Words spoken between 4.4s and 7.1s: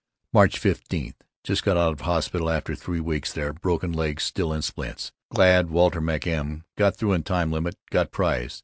in splints. Glad Walter MacM got